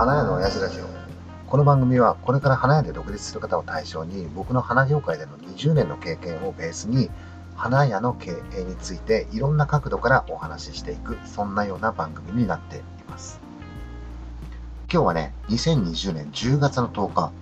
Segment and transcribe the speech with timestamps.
[0.00, 0.84] 花屋の親父ラジオ。
[1.46, 7.10] この番組はこれから花屋で独立する方を対象に僕の花業界での20年の経験をベースに
[7.54, 13.40] 花屋の経営についていろんな角度からお話ししていくそんなような番組になっています。
[14.90, 17.32] 今日はね2020年10月の10日。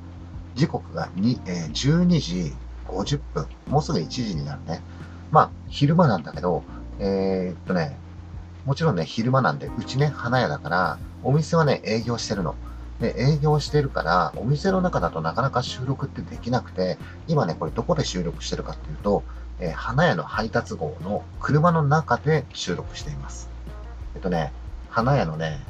[0.57, 2.57] 時刻がに、え、12時
[2.89, 3.47] 50分。
[3.69, 4.83] もうすぐ1時になるね。
[5.31, 6.65] まあ昼間なんだけど
[6.99, 7.97] えー、っとね
[8.67, 12.55] もちろんね昼間なんでうちね花屋だからお店はね営業してるの
[13.01, 19.23] で、営業してるから、お店の中だとなかなか収録ってできなくて、今ね、これどこで収録してるかっていうと、
[19.61, 23.49] えー、花屋の配達号の車の中で収録しています。
[24.15, 24.53] えっとね、
[24.91, 25.61] 花屋のね、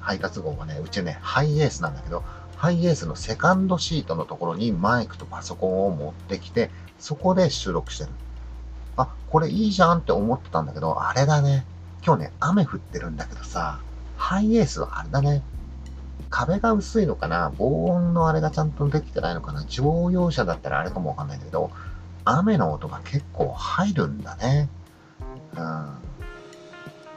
[0.00, 2.22] 配達号はね、うちね、ハイエースなんだけど、
[2.56, 8.10] ハイエースのセカンドシートのところにマイクとパソコンを持ってきて、そこで収録してる。
[8.96, 11.64] あ、これいいじゃんって思ってたんだけど、あれだね。
[12.04, 13.80] 今日ね、雨降ってるんだけどさ、
[14.16, 15.42] ハイエースはあれだね。
[16.30, 21.70] 壁が薄いのかな防音のあれがちゃんとできてないのかな乗用車だったらあれかもわかんないんだけど、
[22.24, 24.68] 雨の音が結構入るんだね。
[25.56, 25.58] うん。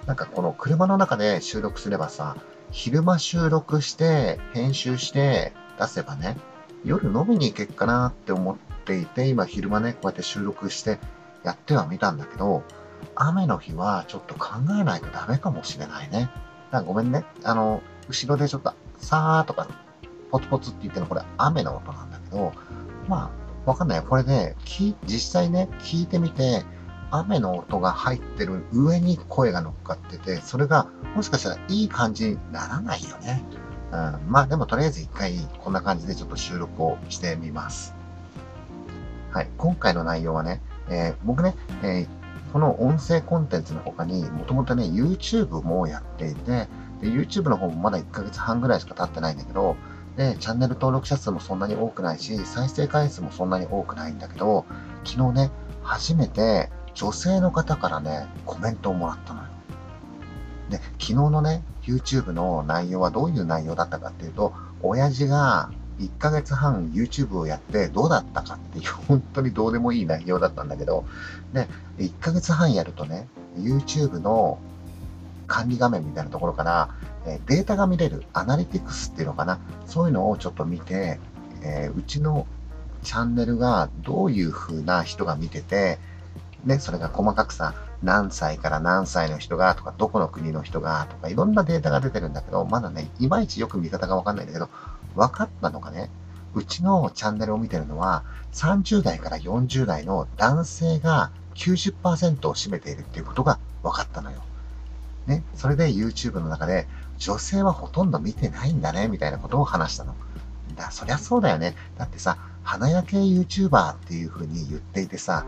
[0.05, 2.37] なんかこの車の中で収録すればさ、
[2.71, 6.37] 昼間収録して、編集して出せばね、
[6.85, 10.99] 夜飲みに行けっかなって思っていて、今昼間ね、こうやって収録して
[11.43, 12.63] やってはみたんだけど、
[13.15, 16.29] 雨の日はちょっと考えないとダメかもしれないね。
[16.71, 17.25] だかごめんね。
[17.43, 19.67] あの、後ろでちょっとさーとか、
[20.31, 22.53] ポツポツって言ってるのこれ雨の音なんだけど、
[23.07, 23.31] ま
[23.65, 24.01] あ、わかんない。
[24.01, 24.55] これね、
[25.05, 26.63] 実際ね、聞いてみて、
[27.11, 33.43] 雨の音が入ってる上に声が乗っかってて、それがもしかしたらいい感じにならないよね。
[33.91, 37.95] うん、まあでもとりあえず一回こんな感じでちょっと収録をしてみます。
[39.31, 39.49] はい。
[39.57, 42.07] 今回の内容はね、えー、僕ね、えー、
[42.53, 46.67] この音声コンテンツの他にもともとね、YouTube もやっていて、
[47.01, 49.75] で、YouTube の方もまだ1ヶ月半ぐらいしか経ってないんだけど、
[50.15, 54.65] で、チャンネル登録者数もそんなに多くないし、再生回数もそんなに多くないんだけど、
[55.05, 55.51] 昨日ね、
[55.83, 59.47] 初めて女性の方からね、コメントをもらったのよ。
[60.69, 65.69] で、昨日のね、YouTube の内容はどういう内容だったかっていうと、親父が
[65.99, 71.05] 1ヶ月半 YouTube をやってどうだったかっていう、 本当にどうでもいい内容だったんだけど、
[71.53, 73.27] で、1ヶ月半やるとね、
[73.57, 74.59] YouTube の
[75.47, 76.89] 管理画面みたいなところから、
[77.25, 81.19] えデータが見れる、アナリティクスっていうのかな、そういうのをちょっと見て、
[81.61, 82.45] え、うちの
[83.03, 85.99] チャンネルがどういう風な人が見てて、
[86.65, 94.69] ね、それが細かくさ、何歳から何歳の人がとか、どこの国の人がとか、いろんなデータが出てるんだけど、まだね、いまいちよく見方がわかんないんだけど、
[95.17, 96.09] 分かったのがね、
[96.53, 98.23] うちのチャンネルを見てるのは、
[98.53, 104.41] 30代から40代の男性が90%を占めているっていうことが分かったのよ。
[105.25, 110.15] ね、それで YouTube の中で、女性はほとんど見てないんだね、みたいなことを話したの。
[110.75, 111.75] だそりゃそうだよね。
[111.97, 115.45] だってさ、花焼け YouTuber っていう風に言っていてさ、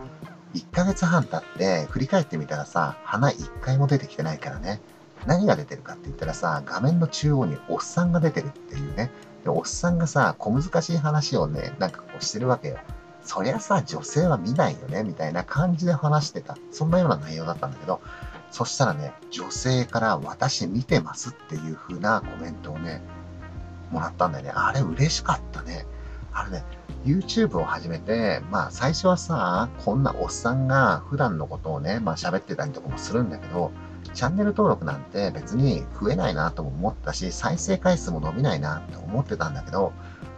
[0.54, 4.80] 1ヶ月半経って振り返ってみたらさ、花1回も出てきてないからね。
[5.26, 9.10] 何が出てるかって言ったらさ、画面の中央におっさんが出てるっていうね。
[9.44, 12.78] で、おっさんがさ、小難しい話をね、なんかこうしてるわけよ。
[13.22, 16.56] そりゃさ、女性は見ないよね、みたいな感じで話してた。
[16.70, 18.00] そんなような内容だったんだけど、
[18.50, 23.02] そしたらね、女性から私見てますっていう風なコメントをね、
[23.90, 24.52] もらったんだよね。
[24.54, 25.86] あれ嬉しかったね。
[26.32, 26.64] あれね、
[27.04, 33.70] YouTube を始めて、まあ最初はさ、こんなおっさんが普段のことをね、まあ喋ってたりとかもするんだけど、
[34.14, 39.92] チャンネル登録なんて別に増えないなとも思ったし、再生回数も伸びないなって思ってたんだけど、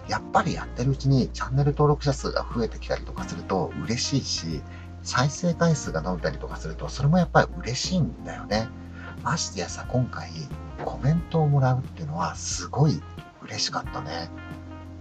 [0.08, 4.62] やっぱりやってるうちにチャンネル登録者数が増えてきたりとかすると嬉しいし、
[5.02, 8.68] 再生回数が伸びたりとかすると、それもやっぱり嬉しいんだよね。
[9.22, 10.30] ましてやさ、今回
[10.84, 13.00] コメントをもらうっていうのはすごい
[13.42, 14.28] 嬉しかったね。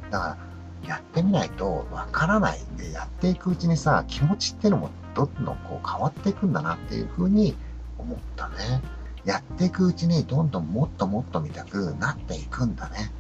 [0.10, 0.38] だか
[0.84, 7.56] ら、やってみないとわからないんで、やっていくうちにさ、気持ちっていうのもどんどんこう変わっていくんだなっていうふうに
[8.02, 8.82] 思ったね。
[9.24, 13.12] やっていくうちにどんどんもっともっと見たくなっていくんだね。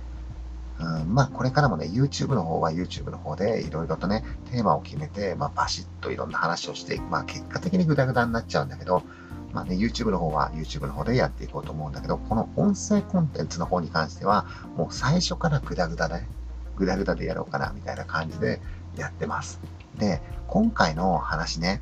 [0.79, 7.03] うん、まあ、これからもね、YouTube の方は YouTube の方でいろいろとね、テーマを決めて、まあ、バシッといろんな話をしていく。
[7.03, 9.03] まあ、結果的にグダグダになっちゃうんだけど、
[9.53, 14.45] まあね、YouTube の方は YouTube の方でやっていこうと思うんだけど、この音声コンテンツの方に関しては、
[14.75, 16.23] もう最初からグダグダで、
[16.77, 18.61] グダグダでやろうかな、みたいな感じで
[18.97, 19.59] やってます。
[19.97, 21.81] で、今回の話ね、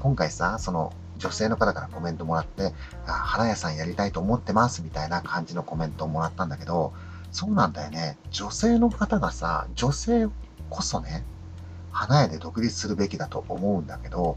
[0.00, 0.92] 今回さ、その
[1.22, 2.74] 女性の方からコメントもらって、
[3.06, 6.92] 花屋さんやりたいと思ってます、みたいな感じのコメントをもらったんだけど、
[7.30, 8.18] そうなんだよね。
[8.30, 10.26] 女性の方がさ、女性
[10.68, 11.24] こそね、
[11.92, 14.36] 花屋で独立するべきだと思うんだけど、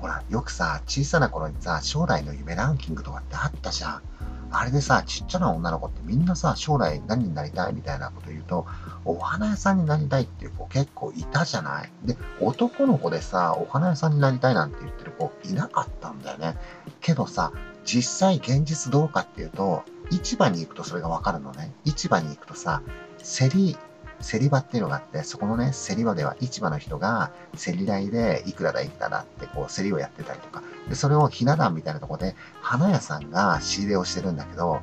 [0.00, 4.02] ほら、よくさ、小さな頃にさ、将来の夢ランキングとかってあったじゃん。
[4.50, 8.66] あれでさ、ちっちゃな女の子ってみんなさ、将来何になりたいみたいなこと言うと、
[9.04, 16.56] お花屋さんになりたいっていう子結構いたじゃないで、男の子でさ、お花屋さんになりたいなんて言ってる子いなかったんだよね。
[17.00, 17.52] けどさ、
[17.84, 21.72] 実際現実どうかっていうと、市場に行くとそれがわかるのね。
[21.84, 22.82] 市場に行くとさ、
[23.18, 23.78] 競り、
[24.20, 34.80] 競り場っていうのがあって、そこのね、競り場では市場の人が競り台でいくらだいくらだってこう競りをやってたりとか、で、それをひな壇みたいなとこで花屋さんが仕入れをしてるんだけど、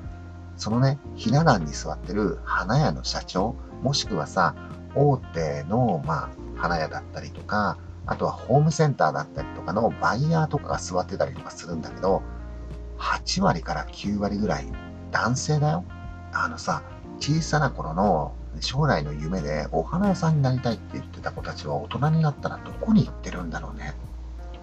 [0.57, 4.55] そのね、ひな壇に座ってる花屋の社長、もしくはさ、
[4.95, 12.21] 大手の、まあ、花屋だったりとか、あとはホームセンターだったりとかのバイヤーとかが座ってたりとかするんだけど、
[12.97, 14.67] 8割から9割ぐらい
[15.11, 15.83] 男性だよ。
[16.31, 16.83] あのさ、
[17.19, 23.93] 小さな頃の将来の夢でお花屋さんになりたいって言ってた子たちは大人になったらどこに行ってるんだろうね。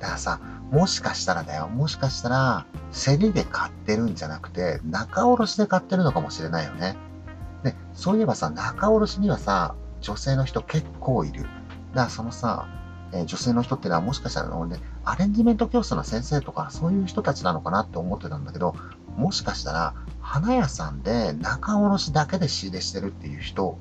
[0.01, 0.41] だからさ、
[0.71, 6.97] もしかしたらだよ、もしかしたら、競りで買ってるんじゃなくて、仲卸で買ってるのかもしれないよね。
[7.63, 11.43] で、そういえばさ、仲卸にはさ、女性の人結構いる。
[11.43, 11.53] だか
[11.95, 12.67] らそのさ、
[13.13, 18.75] えー、女性の人ってのはもしかしたらね、アレンジメント教室の先生とかそういう人たちなのかなって思ってたんだけど、
[19.17, 19.95] もしかしたら
[20.33, 23.77] 花屋さんで仲卸だけで仕入れしてるっていう人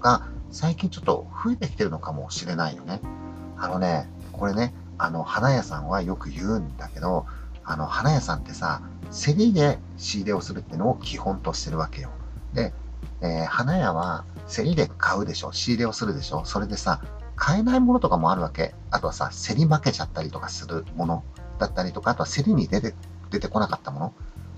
[0.00, 3.00] が最近ちょっと増えてきてるのかもしれないよね。
[3.56, 7.26] あのね、これね、あの花屋さんはよく言うんだけど、
[7.62, 8.82] あの花屋さんってさ、
[9.12, 12.10] 競りで仕入れをするっていうのを基本としてるわけよ。
[12.54, 12.74] で、
[13.20, 17.02] えー、花屋は競りで買うでしょ仕入れをするでしょそれでさ、
[17.36, 18.74] 買えないものとかもあるわけ。
[18.90, 21.22] あとはさ、競り負けちゃったりとかするもの
[21.60, 22.96] だったりとか、あとは競りに出て、
[23.30, 24.12] 出てこなかったもの。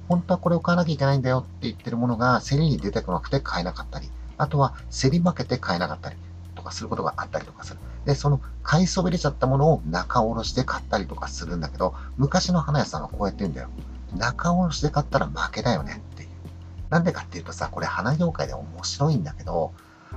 [0.09, 6.17] 本当はこれを買わなきゃいけないんだよって言ってるものが競りに出てこなくて買えなかったり、あとは競り負けて買えなかったり
[6.55, 7.81] とかすることがあったりとかする。
[8.05, 13.69] で、その買いそびれちゃったものを中卸で買ったりとかするんだけど、昔の花屋さんはこうやって言うんだよ。
[14.17, 16.29] 中卸で買ったら負けだよねっていう。
[16.91, 19.73] なんでかっていうとさ、これ花業界で面白いんだけど、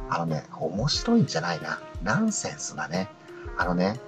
[0.10, 1.80] あのね、面白いんじゃないな。
[2.04, 3.10] ナンセンスだね。
[3.58, 4.00] あのね、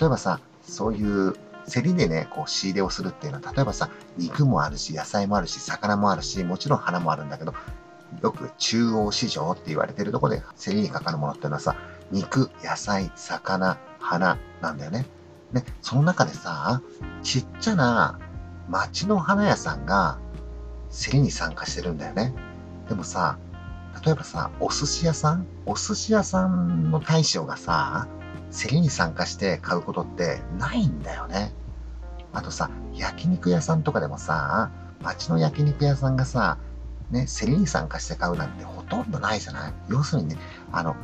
[0.00, 1.34] 例えばさ、そういう
[1.68, 7.54] 競りでね、こう仕入れをするっていうのは、例えばさ、肉もあるし、野菜もあるし、魚もあるし、もちろん花もあるんだけど、
[8.20, 11.76] よく中央市場って言われてるとこで競りにかかるものっていうのはさ、
[12.10, 15.06] 肉、野菜、魚、花なんだよね。
[15.52, 16.82] で、その中でさ、
[17.22, 18.18] ちっちゃな
[18.68, 20.18] 町の花屋さんが
[20.90, 22.34] 競りに参加してるんだよね。
[22.88, 23.38] でもさ、
[24.04, 25.46] 例えばさ、お寿司屋さん？
[25.64, 28.08] お寿司屋さんの大将がさ、
[28.52, 31.52] 競りに参加して買うことってないんだよね。
[32.32, 34.70] あとさ、焼肉屋さんとかでもさ、
[35.02, 36.58] 町の焼肉屋さんがさ、
[37.10, 39.72] ね、競りに参加して買うなんてほとんどないじゃない？
[39.88, 40.36] 要するにね、
[40.70, 40.96] あの、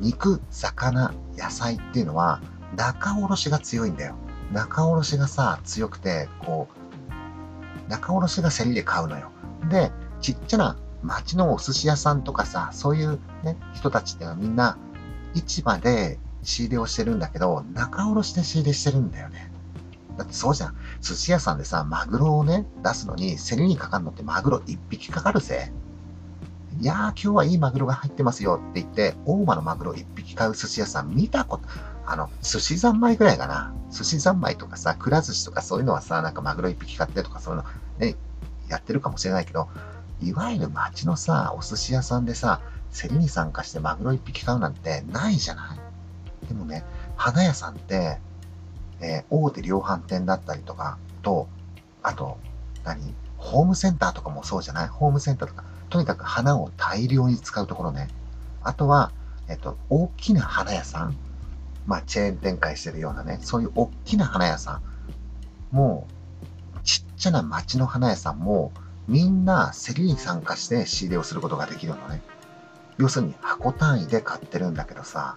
[0.00, 2.40] 肉、魚、野菜っていうのは
[2.76, 4.14] 仲卸が強いんだよ。
[4.52, 9.30] 仲卸がさ、強くて、こう、仲卸が競りで買うのよ。
[9.68, 14.78] で、ちっちゃな町のお寿司屋さんとかさ、そういうね、人たちってのはみんな
[15.34, 19.50] 市場で仕入れをしてるんだけど、仲卸で仕入れしてるんだよね。
[20.16, 20.76] だってそうじゃん。
[21.00, 25.72] 寿司屋さんでさ、マグロをね、出すのに競りにかかるのってマグロ1匹かかるぜ。
[26.80, 31.64] いやー、今日はいいマグロが入ってますよって言って、大間のマグロ1匹買う寿司屋さん見たこと、
[32.06, 33.74] あの、寿司三昧ぐらいかな。
[33.90, 38.16] 寿司三昧とかさ、くら寿司とかそういうのはさ、なんかマグロ1匹買ってとかそういうのね、
[38.68, 39.68] やってるかもしれないけど、
[40.22, 42.60] いわゆる街のさ、お寿司屋さんでさ、
[42.92, 45.79] 競りに参加してマグロ1匹買うなんてないじゃない
[46.50, 46.82] でもね、
[47.14, 48.18] 花屋さんって、
[49.00, 51.46] えー、大手量販店だったりとかと、
[52.02, 52.38] あと、
[52.84, 54.88] 何ホームセンターとかもそうじゃない？
[54.88, 58.08] ホームセンターとか、とにかく花を大量に使うところね。
[58.64, 59.12] あとは、
[59.48, 61.16] えっと、大きな花屋さん。
[61.86, 64.80] まあ、チェーン展開してるようなね、そういう大きな花屋さ
[65.72, 65.76] ん。
[65.76, 66.08] も
[66.76, 68.72] う、ちっちゃな町の花屋さんも、
[69.06, 72.20] みんな競りに参加して仕入れをすることができるのね。
[72.98, 75.36] 要するに箱単位で買ってるんだけどさ。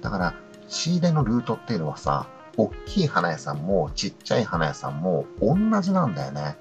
[0.00, 0.34] だから、
[0.68, 2.26] 仕入れのルートっていうのはさ、
[2.56, 6.56] 大きい花屋さんもちっちゃい花屋さんも同じなんだよね。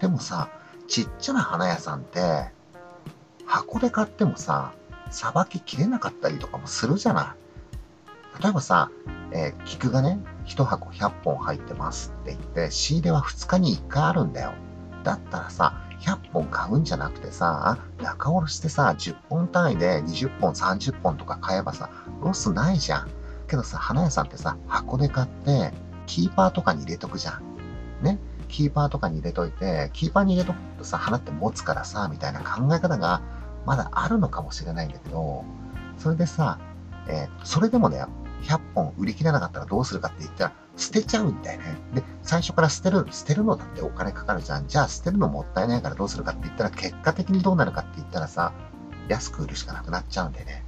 [0.00, 0.48] でもさ、
[0.88, 2.46] ちっちゃな花屋さんって、
[3.46, 4.72] 箱で買ってもさ、
[5.10, 7.36] さばききれなかったりとかもするじゃな
[8.38, 8.42] い。
[8.42, 8.90] 例えばさ、
[9.30, 14.54] えー、菊がね、1箱100本入ってますって言って、仕入れは2日に1回あるんだよ。
[15.04, 21.88] だったらさ、100本買うんじゃなくてさ、仲卸してさ、10本単位で20本、30本とか買えばさ、
[22.22, 23.10] ロスないじゃん。
[23.48, 25.72] けどさ、花屋さんってさ、箱で買って、
[26.06, 28.04] キーパーとかに入れとくじゃん。
[28.04, 28.18] ね？
[28.48, 33.22] キーパーとかに入れといて、キーパーに入れとくとさ、花って持つからさ、みたいな考え方が
[33.64, 35.44] まだあるのかもしれないんだけど、
[35.98, 36.58] それでさ、
[37.08, 38.08] えー、それでもだよ、
[38.44, 41.76] 100本売り切れなかったらどうするかって言ったら、捨てちゃうんだよね。
[41.94, 44.66] で、最初から捨てる、捨てるのだってお金かかるじゃん。
[44.66, 48.52] じゃあ捨てるのもったいないからどうするかって言ったら、結果的にどうなるかって言ったらさ、
[49.08, 50.64] 安く売るしかなくなっちゃうんだよね。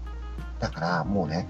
[0.59, 1.49] だからもうね、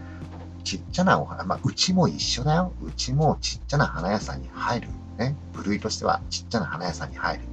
[0.65, 2.73] ちっちゃなお花、まあ、うちも一緒だよ。
[2.83, 4.89] うちもちっちゃな花屋さんに入る。
[5.17, 5.37] ね。
[5.53, 7.45] 部類としてはちっちゃな花屋さんに入る。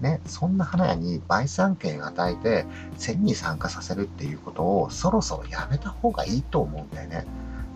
[0.00, 0.20] ね。
[0.26, 2.66] そんな花屋に売産権与えて、
[2.98, 7.26] 競りに参加させるっていうことをそろそろやめた方がいいと思うんだよね。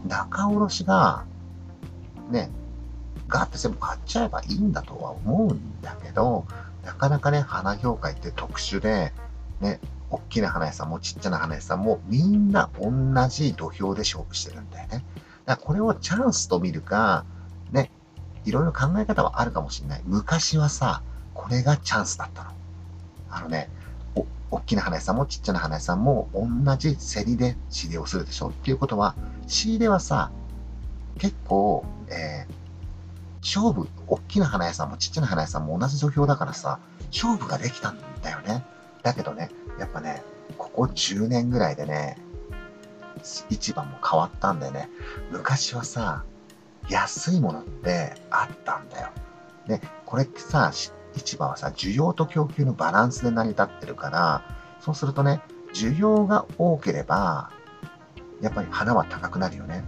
[0.07, 1.25] 仲卸が、
[2.31, 2.51] ね、
[3.29, 6.45] ガーって全部買っちゃえばいいんだとは思うんだけど、
[6.85, 9.13] なかなかね、花業界って特殊で、
[9.61, 9.81] ね、
[10.11, 12.91] 大きな花屋さんもちっちゃな花屋さんもみんな同
[13.29, 15.05] じ土俵で勝負してるんだよね。
[15.47, 17.25] だからこれをチャンスと見るか、
[17.73, 17.91] ね、
[18.45, 20.03] いろいろ考え方はあるかもしれない。
[20.05, 22.51] 昔はさ、これがチャンスだったの。
[23.31, 23.71] あのね、
[24.15, 30.31] お、大きな花屋さんもちっちゃな花屋さんも同じ競りで仕入れをするでしょっていうことは、仕入れはさ、
[31.19, 32.55] 結構、えー、
[33.43, 36.81] 勝負、大きな花屋さんもちっちゃな花屋さんも同じ土俵だからさ、
[37.13, 38.65] 勝負ができたんだよね。
[39.03, 40.23] だけどね、やっぱね、
[40.59, 42.19] ここ10年ぐらいでね、
[43.23, 44.89] 市場も変わったんだよね。
[45.31, 46.25] 昔はさ、
[46.89, 49.09] 安いものってあったんだよ。
[49.67, 50.93] で、これってさ、市
[51.37, 54.43] 場はさ、需要と供給のバランスで成り立ってるから、
[54.81, 55.41] そうするとね、
[55.75, 57.51] 需要が多ければ、
[58.45, 59.85] やっぱり花は高くなるよね。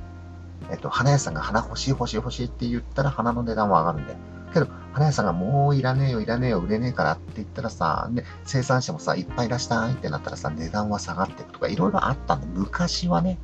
[0.71, 4.19] えっと、花屋さんが花欲しい欲しい欲しいって言ったら花の値段は上がるんだよ。
[4.53, 12.47] けど、花屋さんがもういらねえよ、いらねえよ、売れねえからって言ったらさ、で、生産者もさ、いっぱい出したいってなったらさ、値段は下がっていくとか、いろいろあったんだ。
[12.47, 13.39] 昔はね。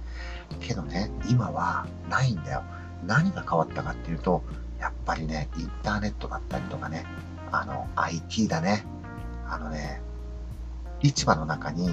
[0.60, 2.62] けどね、今はないんだよ。
[3.06, 4.42] 何が変わったかっていうと、
[4.80, 7.04] やっぱりね、インターネットだったりとかね、
[7.50, 8.84] あの、IT だね。
[9.48, 10.00] あのね、
[11.02, 11.90] 市場の中に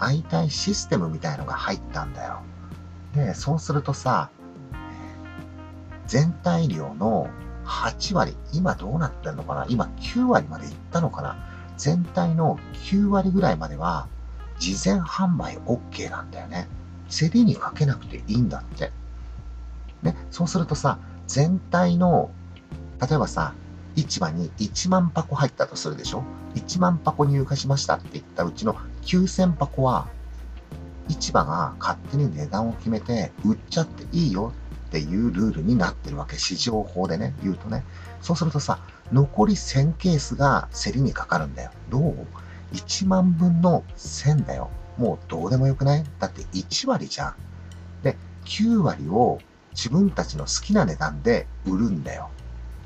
[0.00, 2.42] 相対システムみたいのが入ったんだよ。
[3.16, 4.30] で、そうするとさ、
[6.06, 7.28] 全体量の
[7.64, 9.66] 8割、今どうなってんのかな？
[9.68, 11.36] 今9割までいったのかな？
[11.76, 14.06] 全体の9割ぐらいまでは
[14.58, 16.68] 事前販売 OK なんだよね。
[17.08, 18.92] 競りにかけなくていいんだって。
[20.02, 22.30] ね、そうするとさ、全体の、
[23.00, 23.54] 例えばさ、
[23.96, 26.22] 市場に1万箱入ったとするでしょ
[26.54, 30.08] ?1 万箱入荷しましたって言ったうちの9000箱は、
[31.08, 34.52] 市場が勝手に値段を決めて売っちゃっていいよ
[34.86, 36.36] っていうルールになってるわけ。
[36.36, 37.84] 市場法でね、言うとね。
[38.20, 38.78] そうするとさ、
[39.12, 41.70] 残り1000ケースが競りにかかるんだよ。
[41.90, 42.26] どう
[42.72, 44.70] ?1 万分の1000だよ。
[44.96, 46.04] もうどうでもよくない？
[46.18, 47.34] だって1割じゃん。
[48.02, 49.38] で、9割を
[49.72, 52.30] 自分たちの好きな値段で売るんだよ。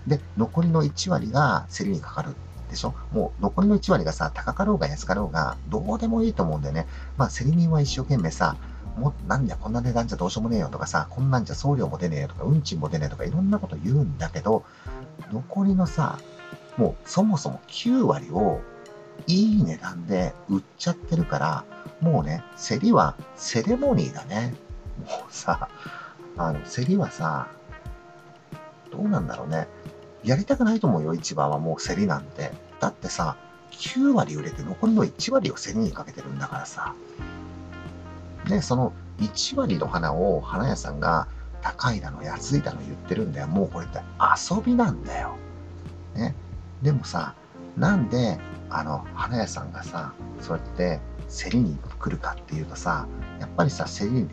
[0.06, 2.34] で、残りの1割が競りにかかる
[2.70, 2.94] でしょ？
[3.12, 6.86] もう残りの1割がさ、高かろうが安かろうが、どうでもいいと思うんだよね。
[7.16, 8.56] まあ、競り人は一生懸命さ、
[8.96, 14.64] もうなんじゃこんな値段じゃどうしようもねえよとかさ、こんなんじゃ送料も出ねえよとか、運賃も出ねえとか、いろんなこと言うんだけど、
[15.32, 16.18] 残りのさ、
[16.76, 18.60] もうそもそも9割を
[19.26, 21.64] いい値段で売っちゃってるから、
[22.00, 24.54] もうね、競りはセレモニーだね。
[24.98, 25.68] もうさ、
[26.36, 27.48] あの、競りはさ、
[28.90, 29.68] どうなんだろうね。
[30.24, 32.52] やりたくないと思うよ、市場はもう競りなんて。
[32.80, 33.36] だってさ、
[33.72, 36.94] 9割売れて残りの1割を競りにかけてるんだからさ。
[38.48, 41.28] で、その1割の花を花屋さんが
[41.62, 43.48] 高いだの安いだの言ってるんだよ。
[43.48, 45.36] もうこれって遊びなんだよ。
[46.14, 46.34] ね。
[46.82, 47.34] でもさ、
[47.76, 48.38] なんで、
[48.70, 53.06] あの、花屋さんがさ、そうやって競りに来るかっていうとさ、
[53.38, 54.28] やっぱりさ、競りに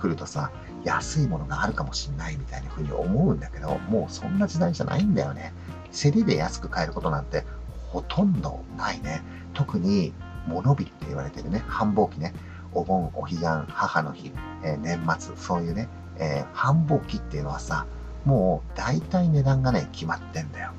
[0.00, 0.50] 来るとさ、
[0.86, 5.52] 安いものがあるかもしんないみたいな風に思うんだけど、もうそんな時代じゃないんだよね。
[5.92, 7.44] 競りで安く買えることなんて
[7.88, 9.22] ほとんどないね。
[9.52, 10.12] 特に
[10.46, 12.32] 物日って言われてるね、繁忙期ね。
[12.72, 15.88] お盆、お彼岸、母の日、えー、年末、そういうね、
[16.18, 17.86] えー、繁忙期っていうのはさ、
[18.24, 20.70] もう大体値段がね、決まってんだよ。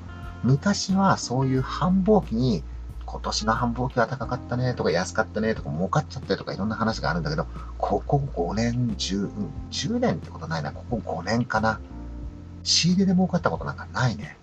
[0.43, 2.63] 昔はそういう繁忙期に、
[3.07, 7.47] 今年の繁忙期は高かったねとか安かったねとか儲かっちゃってとかいろんな話があるんだけど、
[7.77, 9.31] ここ5年、10、
[9.71, 11.79] 10年ってことないな、ここ5年かな。
[12.63, 14.37] 仕入れで儲かったことなんかないね。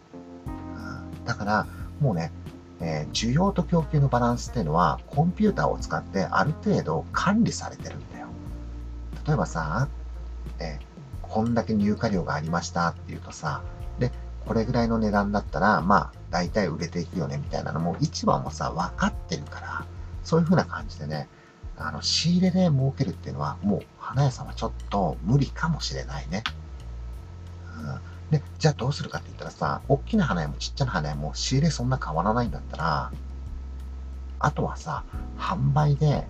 [0.47, 1.67] うん、だから、
[2.01, 2.33] もうね、
[2.81, 8.29] えー、需要と供給のバランスっていうのはコンピューターを使ってある程度管理されてるんだよ。
[9.27, 9.89] 例えばさ、
[10.59, 10.85] えー、
[11.23, 13.63] こんだけ入荷量がありましたっていうとさ、
[13.99, 14.11] で、
[14.47, 19.87] これぐらいの値段だったら、まあ、大体売れていくよねみたいなのも、市場もさ、分かってるから、
[20.23, 21.29] そういう風な感じでね、
[21.77, 26.43] あの、仕入れで儲けるっていうのは、もう、花屋さんはちょっと無理かもしれないね。
[27.77, 33.13] うんで、じゃあどうするかって言ったらさ、大きな花屋もちっちゃな花屋も仕入れそんな変わらないんだったら、
[34.39, 35.05] あとはさ、
[35.39, 36.27] 販売で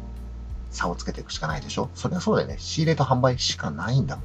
[0.71, 1.88] 差をつけていくしかないでしょ？
[1.94, 2.56] それはそうだよね。
[2.59, 4.25] 仕入れと販売しかないんだもん。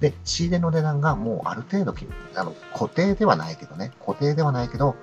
[0.00, 1.94] で、仕入れの値段がもうある程度
[2.34, 4.96] あの、固定ではないけどね、固定ではないけど、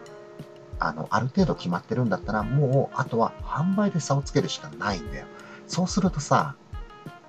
[0.80, 5.25] あの、ある程度決まってるんだったら、もう、あとは販売で差をつけるしかないんだよ。
[5.68, 6.56] そうするとさ、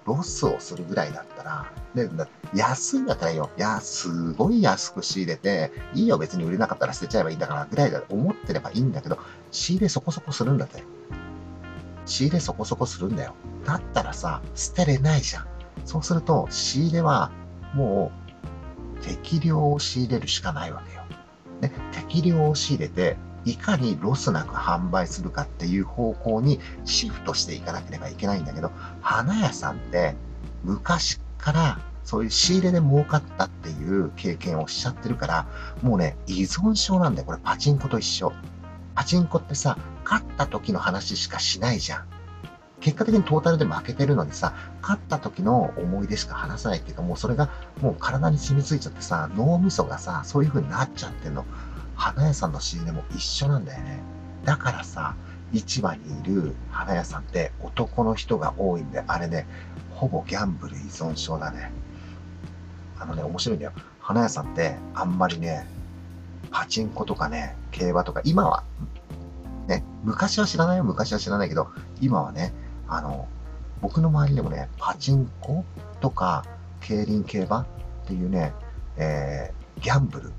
[0.07, 2.09] ロスをするぐらいだったら、で、
[2.55, 3.51] 安いんだったらいいよ。
[3.59, 9.19] いや、すごい安く仕入れて、いいよ、別に売れなかったら捨てちゃえばいいんだから、ぐらいだと思ってればいいんだけど、
[9.51, 10.83] 仕入れそこそこするんだって。
[12.07, 13.35] 仕入れそこそこするんだよ。
[13.67, 15.47] だったらさ、捨てれないじゃん。
[15.85, 17.31] そうすると、仕入れは、
[17.75, 18.11] も
[19.01, 21.03] う、適量を仕入れるしかないわけよ。
[21.61, 28.71] ね、適量を仕入れて、いかにロスなく販売するかっていう方向にシフトしていかなければいけないんだけど、
[29.01, 30.17] 花屋さんって
[30.65, 35.47] 昔からそういう仕入れで儲かったっていう経験をしちゃってるから、
[35.83, 37.27] もうね、依存症なんだよ。
[37.27, 38.33] これパチンコと一緒。
[38.95, 42.05] パチンコってさ、勝った時の話しかしないじゃん。
[42.81, 47.51] 結果的にトータルで負けてるのにさ、勝った時の思い出しか話さないっていうか、もうそれが
[47.83, 51.45] もう体に染みついちゃってさ、脳みそがさ、そういう風になっちゃってんの。
[51.97, 54.01] 花屋さんの仕入れも一緒なんだよね。
[54.45, 55.17] だからさ、
[55.53, 59.47] 市場にいる花屋さんって男の人が多いんで、あれね、
[59.95, 61.73] ほぼギャンブル依存症だね。
[63.01, 63.73] あのね、面白いんだよ。
[64.01, 65.67] 花屋さんってあんまりね、
[66.51, 68.63] パチンコとかね、競馬とか、今は、
[69.67, 71.69] ね、昔は知らないよ、昔は知らないけど、
[72.01, 72.53] 今はね、
[72.89, 73.29] あの、
[73.81, 75.65] 僕の周りでもね、パチンコ
[76.01, 76.45] とか、
[76.81, 77.67] 競輪競馬っ
[78.07, 78.53] ていうね、
[78.97, 80.33] えー、ギャンブル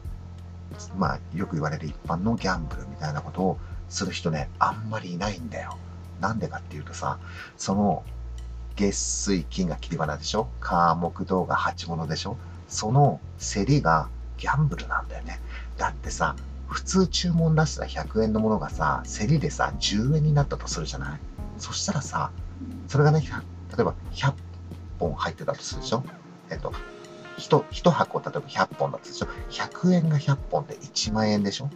[0.97, 3.57] まあ、よく言われる一般のギャンブルみたいなことを
[3.89, 5.77] する人ね、あんまりいないんだよ。
[6.21, 7.17] なんでかっていうとさ、
[7.57, 8.03] その、
[8.75, 10.47] 月水金が切り花でしょ？
[10.61, 12.37] 火木銅が鉢物でしょ？
[12.69, 15.39] その競りがギャンブルなんだよね。
[15.77, 16.35] だってさ、
[16.67, 21.19] 普通注文出した100円のものがさ、競りでさ、10円になったとするじゃない？
[21.59, 22.31] そしたらさ、
[22.87, 24.33] それがね、例えば100
[24.99, 26.03] 本入ってたとするでしょ？
[26.49, 26.73] えっと、
[27.37, 31.69] 1, 1箱、例えば100本だったでしょ ?100 円が100本で1万円でしょ？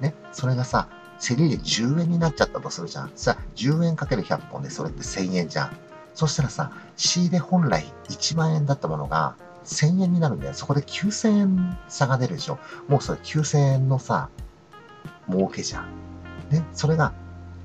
[0.00, 0.14] ね？
[0.32, 0.88] それがさ、
[1.20, 3.12] 競りで10円になっちゃったとするじゃん。
[3.14, 5.76] さ、10円かける100本でそれって1000円じゃん。
[6.14, 10.54] そしたらさ、仕入れ本来1万円だったものが1000円になるんだよ。
[10.54, 12.58] そこで9000円差が出るでしょ？
[12.88, 14.28] もうそれ9000円のさ、
[15.30, 15.86] 儲けじゃん。
[16.50, 16.64] ね？
[16.72, 17.12] それが、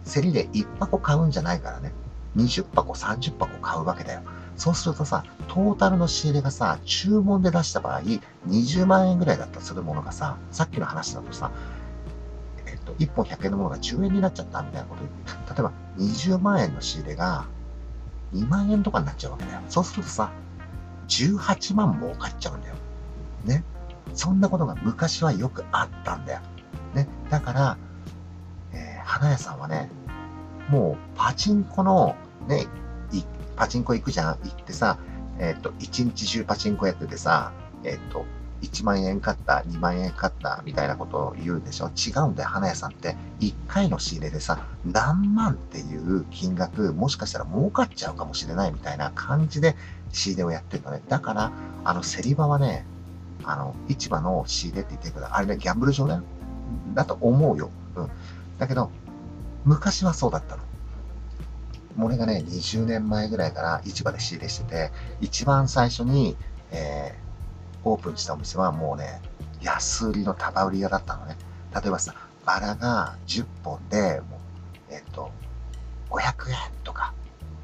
[0.06, 1.94] 競りで1箱買うんじゃないからね。
[2.36, 4.22] 20箱、30箱買うわけだよ。
[4.56, 8.02] そうするとさ、トータルの仕入れがさ、注文で出した場合、
[8.48, 11.52] 20万円ぐらいだったりするものがさ、さっきの話だとさ、
[12.68, 15.04] えっと、1本100円のものが10円になっちゃったみたいなこと
[15.54, 17.46] 例えば20万円の仕入れが
[18.34, 19.62] 2万円とかになっちゃうわけだよ。
[19.68, 20.32] そうするとさ、
[21.08, 22.76] 18万儲かっちゃうんだよ。
[23.44, 23.64] ね。
[24.14, 26.42] そんなことが昔はよくあったんだよ。
[26.94, 27.08] ね。
[27.30, 27.78] だから、
[29.12, 29.90] 花屋さんはね、
[30.70, 32.16] もうパチンコの
[32.48, 32.66] ね、
[33.58, 34.98] パチンコ行くじゃん行ってさ、
[35.38, 37.52] えっ、ー、と、一日中パチンコやっててさ、
[37.84, 38.26] えっ、ー、と、
[38.62, 41.90] 1万円買った、2万円買ったみたいなことを言うでしょ？
[41.90, 43.18] 違うんだよ、花屋さんって。
[43.42, 49.76] 1回の仕入れでさ、何万っていう金額、もしかしたら儲かっちゃうかもしれないみたいな感じで
[50.14, 51.02] 仕入れをやってるのね。
[51.10, 51.52] だから、
[51.84, 52.86] あの、競り場はね、
[53.44, 56.24] あの、市場の仕入れって言ってるけど、あれね、ギャンブル場だよ。
[56.94, 57.70] だと思うよ。
[57.96, 58.12] うん。
[58.62, 58.92] だけど、
[59.66, 60.64] 昔はそうだったの。
[62.00, 66.36] 俺がね、20年前ぐらいから市場で仕入れしてて、一番最初に、
[66.72, 69.22] えー、オープンしたお店はもうね、
[69.62, 71.36] 安売りの束売り屋だったのね。
[71.76, 74.38] 例えばさ、バラが10本で、も
[74.90, 75.32] う、えっ、ー、と、
[76.10, 77.14] 500円とか、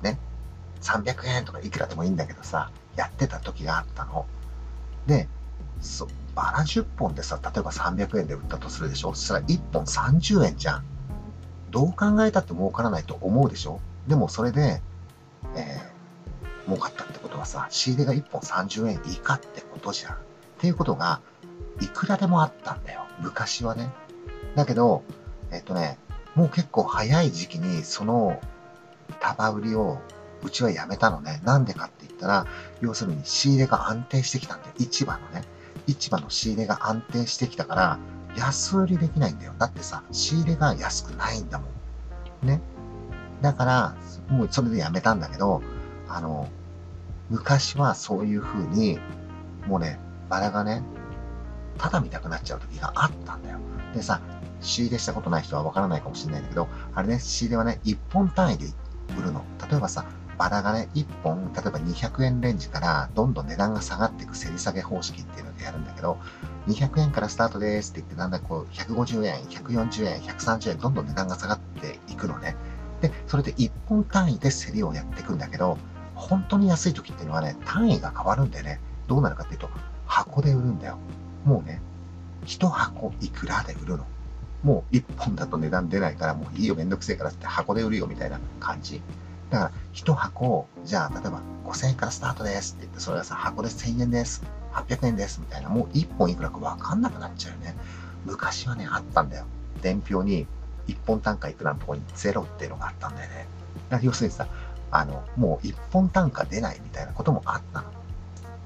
[0.02, 0.20] ね、
[0.82, 4.26] 300円とかいくらでもいいんだけどさ、やってた時があったの。
[5.08, 5.28] で、
[5.82, 9.14] そバラ10本でさ、例えば300円で売ったとするでしょ？
[9.14, 10.84] そしたら1本30円じゃん。
[11.78, 13.80] どう考えたって儲からないと思うでしょ？
[14.08, 14.82] でもそれで、
[15.56, 20.14] えー、儲かったってことはさ、仕入れが1本30円以下ってことじゃん。
[20.14, 20.18] っ
[20.58, 21.22] ていうことが、
[21.80, 23.06] いくらでもあったんだよ。
[23.20, 23.92] 昔はね。
[24.56, 25.04] だけど、
[25.52, 26.00] えっとね、
[26.34, 28.42] もう結構早い時期にその
[29.20, 30.00] 束売りを
[30.42, 31.42] うちはやめたのね。
[31.44, 32.48] なんでかって言ったら、
[32.82, 34.74] 要するに仕入れが安定してきたんだよ。
[34.80, 35.44] 市場のね。
[35.86, 38.00] 市場の仕入れが安定してきたから、
[38.38, 39.54] 安売りできないんだよ。
[39.58, 41.66] だってさ、仕入れが安くないんだも
[42.44, 42.48] ん。
[42.48, 42.62] ね。
[43.42, 43.96] だから、
[44.30, 45.62] もうそれでやめたんだけど、
[46.08, 46.48] あの、
[47.30, 49.00] 昔はそういう風に、
[49.68, 50.84] もうね、バラがね、
[51.78, 53.60] ただ見たくなっちゃう時があったんだよ。
[53.94, 54.22] でさ、
[54.62, 58.68] 仕入れしたことない人はわからないかもしれないんだけど、あれね、仕入れはね、1本単位で
[59.18, 59.44] 売るの。
[59.70, 60.06] 例えばさ、
[60.38, 66.20] バラがね、1本、例えば200円レンジからどんどん値段が下がっていく競り下げ方式っていうのでやるんだけど、
[66.68, 72.56] 200円からスタートですって言って、だんだんこう、150円、140円、130円、どんどん値段が下がっていくのね。
[73.02, 75.78] で、それで1本単位で競りをやっていくんだけど、
[76.14, 79.70] 本当に安い時っていうのはね、単位が変わるんでね、どうなるかっていうと、
[80.06, 80.98] 箱で売るんだよ。
[81.46, 81.82] もうね、
[82.46, 84.06] 一箱いくらで売るの。
[84.64, 89.02] もう一本だと値段出ないから、もういいよ、めんどくせえからって箱で売るよみたいな感じ。
[89.50, 94.44] だから、一箱、じゃあ、例えば5000円からスタートですって言って、それがさ、箱で1000円です。
[94.74, 97.76] 800円ですみたいな、もう1本いくらかわかんなくなっちゃうよね。
[98.26, 99.46] 昔はね、あったんだよ。
[99.82, 100.48] 伝票に
[100.88, 103.48] 1本単価いくらのところに0っていうのがあったんだよね。
[103.90, 104.48] だから要するにさ、
[104.92, 107.90] あの、もう1本単価出ないみたいなこともあったの。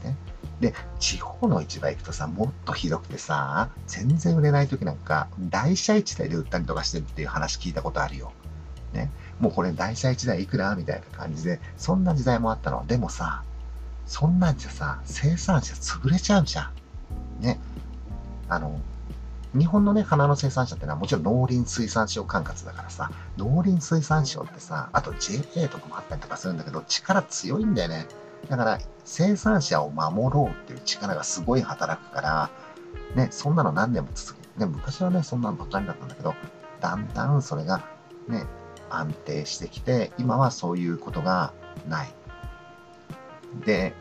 [0.04, 0.16] ね。
[0.60, 8.32] で、地方の市場行くとさ、もっとひどくてさ、全然売れない時なんか、台車1台で売ったりとかしてるっていう話聞いたことあるよ。
[9.42, 12.86] もうこれ台車1台いくらみたいな感じで、そんな時代もあったの。
[12.86, 13.44] でもさ、
[14.06, 16.72] そんなんじゃさ、生産者潰れちゃうじゃ
[17.40, 17.44] ん。
[17.44, 17.60] ね。
[18.48, 18.80] あの、
[19.58, 28.06] 日本のね、花の生産者ってのはもちろん農林水産省管轄だからさ、農林水産省ってさ、あと JA とかもあったりとかするんだけど、力強いんだよね。
[28.48, 32.50] だから、生産者を守ろうっていう力がすごい働くから、
[33.16, 34.60] ね、そんなの何年も続く。
[34.60, 36.36] で、昔はね、そんなのばっかりだったんだけど、
[36.80, 37.82] だんだんそれが
[38.28, 38.46] ね、
[38.96, 41.54] 安定してきて、今はそういうことが
[41.88, 42.14] ない。
[43.66, 43.94] で、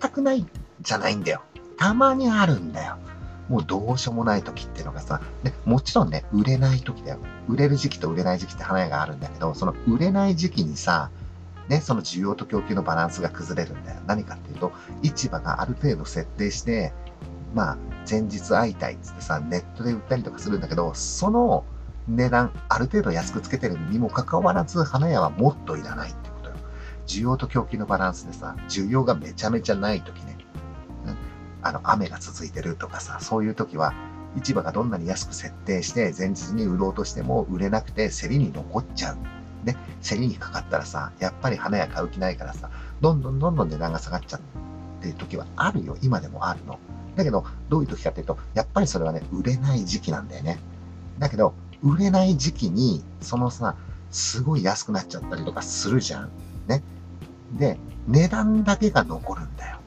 [0.00, 0.46] 全くない
[0.80, 1.42] じゃないんだよ。
[1.78, 2.96] たまにあるんだよ。
[3.48, 7.18] もうどうしようもない時っていうのがさ、でもちろんね、売れない時だよ。
[7.48, 11.10] 売れる時期と売れない時期って花屋があるんだけど、その売れない時期にさ、
[11.68, 14.00] ね、その需要と供給のバランスが崩れるんだよ。
[14.06, 14.72] 何かっていうと、
[15.02, 16.92] 市場がある程度設定して、
[17.54, 21.64] まあ、前日会いたいっつってさ、ネットで売ったりとかするんだけど、その
[22.08, 26.56] 値段、ある程度安くつけてるにもかかわらず、花屋はもっといらないってことよ。
[27.06, 30.38] 需要と供給のバランスでさ、需要がめちゃめちゃない時ね、
[31.06, 31.16] うん
[31.62, 33.92] あの、雨が続いてるとかさ、そういう時は、
[34.36, 39.16] 市場がどんなに安く設定して、前日に売ろうとしても売れなくて、競りに残っちゃう。
[39.64, 45.96] で、競りにかかったらさ、やっぱり花屋買う気ないからさ、どんどんどんどん値段が下がっちゃうっていう時はあるよ。
[46.02, 46.78] 今でもあるの。
[47.16, 50.58] だけど、どういう時かっていうと、やっぱりそれはね、売れない時期なんだよね。
[51.18, 53.76] だけど、売れない時期に、そのさ、
[54.10, 56.30] すごい安くなっちゃったりとかするじゃん。
[56.66, 56.82] ね。
[57.52, 59.78] で、値段だけが残るんだよ。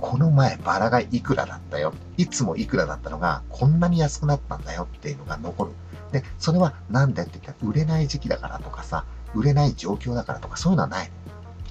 [0.00, 1.94] この前バラがいくらだったよ。
[2.16, 5.72] いつもいくらだったのが、こんなに安くなったんだよっていうのが残る。
[6.12, 11.10] で、それはなんでって言ったら、売れない時期だからとかさ、売れない状況だからとか、そういうのはない。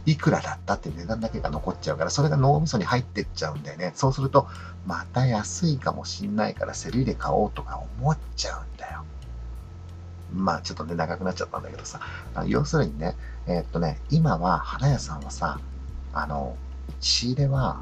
[0.06, 3.94] いくらだったって値段だけが残っちゃうから、それが脳みそに入ってっちゃうんだよね。
[3.96, 4.48] そうすると、
[4.86, 9.06] また安いかもしんないから、競りで買おうとか思っちゃうんだよ。
[10.34, 12.00] まあちょっとね、長くなっちゃったんだけどさ、
[12.48, 13.16] 要するにね、
[13.48, 15.60] えー、っとね、今は花屋さんはさ、
[16.14, 16.58] あの、
[17.00, 17.82] 仕入れは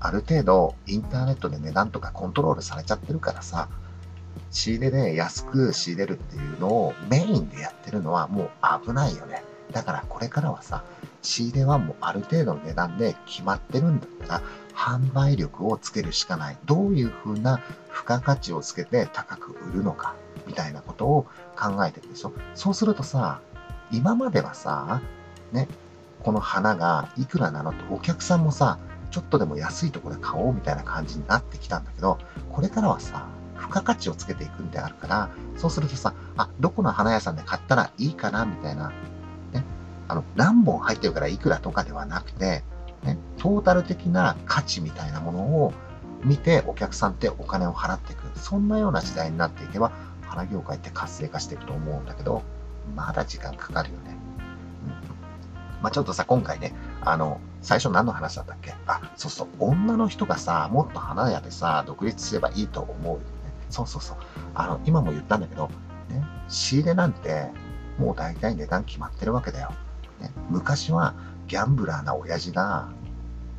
[0.00, 3.68] ある程度インターネットで値段とかコントロールされちゃってるからさ、
[4.50, 8.50] 仕入れで安く仕入れるっていうのをメインでやってるのはもう
[8.86, 9.42] 危ないよね。
[9.72, 10.84] だからこれからはさ、
[11.24, 14.42] 仕入れはもうある程度の値段で決まってるんだったら、
[14.74, 16.58] 販売力をつけるしかない。
[16.64, 17.60] どういうふうな
[17.92, 20.14] 付加価値をつけて高く売るのか、
[20.46, 22.32] みたいなことを考えてるでしょ。
[22.54, 23.40] そうするとさ、
[23.90, 25.00] 今まではさ、
[25.52, 25.68] ね、
[26.22, 28.78] この花がいくらなのってお客さんもさ、
[29.10, 32.18] ちょっとでも安いところで買おうみたいな感じになってきたんだけど、
[32.50, 33.26] これからはさ、
[33.60, 38.92] 付加価値をつけていくんであるから、そうするとさ、あ、どこの花屋さんで買ったらいいかなみたいな、
[40.08, 42.62] あの、何本入ってるからいくらとかではなくて、
[43.02, 45.72] ね、トータル的な価値みたいなものを
[46.22, 48.38] 見てお客さんってお金を払っていく。
[48.38, 52.42] そんなような時代になっていけば、花業界って活性化していくと思うんだけど、
[52.96, 54.16] まだ時間かかるよね。
[54.84, 55.82] うん。
[55.82, 58.74] まあちょっとさ、今回ね、あの、最初何の話だったっけ？
[58.86, 63.24] あ、そうそう、女の人がさ、もっと花屋でさ、独立すればいいと思うよね。
[63.70, 64.16] そうそうそう。
[64.54, 65.68] あの、今も言ったんだけど、
[66.10, 67.50] ね、仕入れなんて、
[67.98, 69.72] もう大体値段決まってるわけだよ。
[70.24, 71.14] ね、昔は
[71.46, 72.88] ギャンブラーな親父が、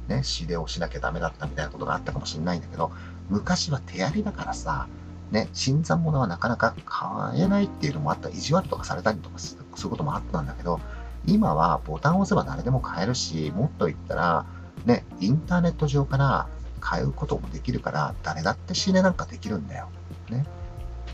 [0.07, 2.91] ね、仕入れをしなきゃダメだったみたいなことがあったかもしれないんだけど、
[3.29, 4.87] 昔は手やりだからさ、
[5.31, 10.79] ね、新参者はなかなか買えないっていうのもあった、意地悪とかされたりとかするそういうこともあったんだけど、
[11.27, 14.45] 今はボタンを押せば誰でも買えるし、もっと言ったら、
[14.85, 16.47] ね、インターネット上から
[16.79, 19.89] 買うこともできるから、誰だって仕入れなんかできるんだよ。
[20.29, 20.45] ね。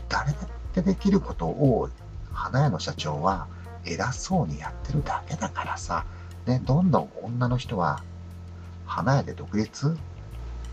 [0.08, 1.88] 誰だってできることを、
[2.32, 3.46] 花屋の社長は
[3.84, 6.04] 偉そうにやってるだけだからさ、
[6.46, 8.02] ね、どんどん女の人は、
[8.86, 9.96] 花屋で独立？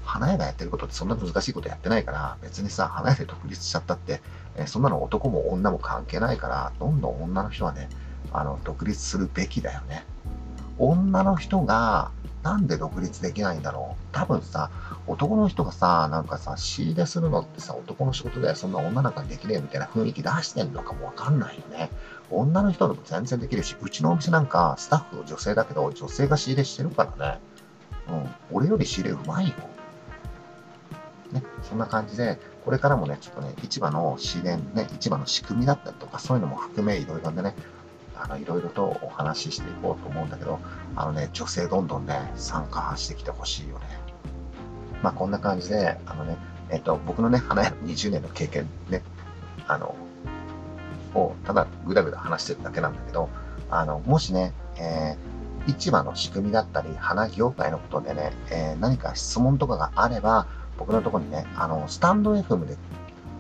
[0.04, 4.22] 花屋がやってることってそんな難しいことやってないから、別にさ、花屋で独立しちゃったって、
[4.58, 7.90] えそんなの男も女も関係ないから、どんどん女の人はね、
[8.32, 10.04] あの、独立するべきだよね。
[10.80, 12.12] 女の人が、
[12.42, 14.04] なんで独立できないんだろう？
[14.14, 14.72] 多分さ、
[15.08, 21.90] 男の人がさ、なんかさ、仕入れするのってさ、男の仕事でそんな女なんかできねえみたいな雰囲気出してんのかもわかんないよね。
[22.32, 27.40] 女の人でも全然できるし、うちのお店なんかスタッフ女性だけど、女性が仕入れしてるからね。
[28.08, 29.56] うん、俺より仕入れうまいよ。
[31.34, 37.54] ね、そんな感じで、これからもね、ちょっとね、市場の資源、ね、市場の仕組みだったりとか、そういうのも含め、いろいろでね、
[38.20, 40.60] あの、いろいろとお話ししていこうと思うんだけど、
[40.96, 43.86] あのね、女性どんどんね、参加してきてほしいよね。
[45.02, 46.38] まあ、こんな感じで、あのね、
[46.70, 49.02] えっと、僕のね、花屋20年の経験ね、
[49.68, 49.96] あの、
[51.16, 53.30] をただぐだぐだ話してるだけなんだけど、
[53.72, 62.78] あの、もしね、えー、市場の仕組みだったり、花業界のことでね、えー、何か質問とかがあれば、僕のとこにね、あの、スタンド FM で、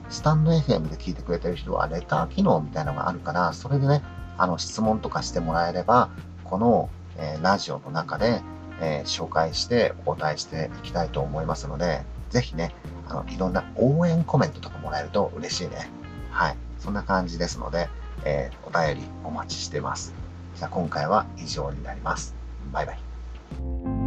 [0.09, 4.01] スタンド FM で聞いてくれてる人は、レター機能みたいなのがあるから、それでね、
[4.39, 6.09] あの、質問とかしてもらえれば、
[6.45, 8.41] この、えー、ラジオの中で、
[8.81, 12.73] えー、紹介してお答えしていきたいと思いますので、ぜひね、
[13.09, 15.89] あの、いろんな応援コメントとかもらえると嬉しいね。
[16.31, 16.57] はい。
[16.79, 17.89] そんな感じですので、
[18.23, 20.13] えー、お便りお待ちしてます。
[20.55, 22.35] じゃあ今回は以上になります。
[22.71, 23.98] バイバイ。